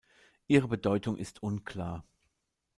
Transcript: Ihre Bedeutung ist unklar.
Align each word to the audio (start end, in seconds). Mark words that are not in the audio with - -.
Ihre 0.47 0.67
Bedeutung 0.67 1.15
ist 1.15 1.43
unklar. 1.43 2.07